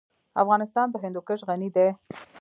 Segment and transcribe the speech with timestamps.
[0.43, 1.87] افغانستان په هندوکش غني دی.